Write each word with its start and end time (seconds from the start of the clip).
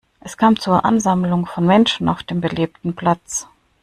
Es 0.19 0.35
kam 0.35 0.59
zur 0.59 0.83
Ansammlung 0.83 1.45
von 1.45 1.63
Menschen 1.67 2.09
auf 2.09 2.23
dem 2.23 2.41
belebten 2.41 2.95
Platz. 2.95 3.47